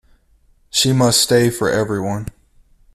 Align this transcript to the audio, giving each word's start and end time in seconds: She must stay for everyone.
She 0.71 0.93
must 0.93 1.21
stay 1.21 1.51
for 1.51 1.69
everyone. 1.69 2.25